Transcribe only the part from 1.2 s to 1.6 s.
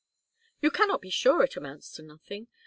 it